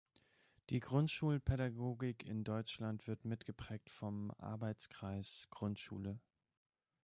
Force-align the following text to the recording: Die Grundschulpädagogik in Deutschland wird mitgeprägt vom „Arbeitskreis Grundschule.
Die 0.71 0.79
Grundschulpädagogik 0.79 2.25
in 2.25 2.43
Deutschland 2.43 3.05
wird 3.05 3.23
mitgeprägt 3.23 3.91
vom 3.91 4.31
„Arbeitskreis 4.39 5.47
Grundschule. 5.51 6.19